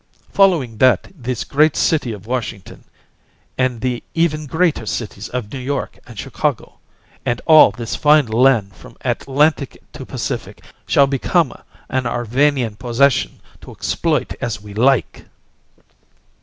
Following 0.33 0.77
that, 0.79 1.09
this 1.15 1.43
great 1.43 1.75
city 1.77 2.11
of 2.11 2.25
Washington, 2.25 2.85
and 3.55 3.81
the 3.81 4.03
even 4.15 4.47
greater 4.47 4.87
cities 4.87 5.29
of 5.29 5.53
New 5.53 5.59
York 5.59 5.99
and 6.07 6.17
Chicago, 6.17 6.79
and 7.23 7.39
all, 7.45 7.69
this 7.69 7.95
fine 7.95 8.25
land 8.25 8.73
from 8.75 8.97
Atlantic 9.01 9.77
to 9.93 10.03
Pacific, 10.03 10.63
shall 10.87 11.05
become 11.05 11.53
an 11.87 12.07
Arvanian 12.07 12.77
possession 12.79 13.41
to 13.61 13.69
exploit 13.69 14.33
as 14.41 14.59
we 14.59 14.73
like!" 14.73 15.25